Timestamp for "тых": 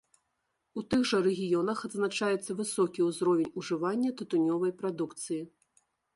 0.93-1.03